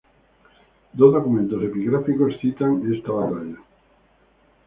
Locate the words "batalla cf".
3.19-3.65